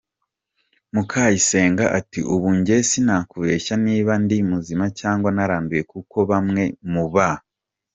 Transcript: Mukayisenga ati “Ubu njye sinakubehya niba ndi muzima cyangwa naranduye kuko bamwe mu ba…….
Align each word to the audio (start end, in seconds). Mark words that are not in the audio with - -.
Mukayisenga 0.93 1.85
ati 1.99 2.19
“Ubu 2.33 2.49
njye 2.57 2.77
sinakubehya 2.89 3.75
niba 3.85 4.13
ndi 4.23 4.37
muzima 4.51 4.85
cyangwa 4.99 5.29
naranduye 5.35 5.83
kuko 5.91 6.17
bamwe 6.29 6.63
mu 6.91 7.05
ba……. 7.13 7.29